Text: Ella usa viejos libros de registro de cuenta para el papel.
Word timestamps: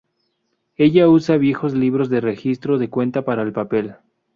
Ella 0.77 1.07
usa 1.09 1.37
viejos 1.37 1.75
libros 1.75 2.09
de 2.09 2.21
registro 2.21 2.79
de 2.79 2.89
cuenta 2.89 3.21
para 3.23 3.43
el 3.43 3.53
papel. 3.53 3.97